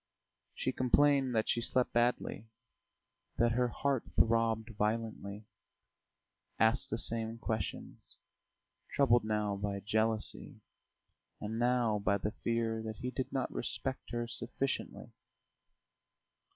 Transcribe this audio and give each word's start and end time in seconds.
She 0.55 0.71
complained 0.71 1.35
that 1.35 1.47
she 1.47 1.61
slept 1.61 1.93
badly, 1.93 2.47
that 3.37 3.51
her 3.51 3.67
heart 3.67 4.03
throbbed 4.15 4.71
violently; 4.75 5.45
asked 6.57 6.89
the 6.89 6.97
same 6.97 7.37
questions, 7.37 8.17
troubled 8.95 9.23
now 9.23 9.55
by 9.57 9.79
jealousy 9.79 10.59
and 11.39 11.59
now 11.59 11.99
by 11.99 12.17
the 12.17 12.31
fear 12.31 12.81
that 12.81 12.95
he 12.97 13.11
did 13.11 13.31
not 13.31 13.53
respect 13.53 14.09
her 14.09 14.27
sufficiently. 14.27 15.11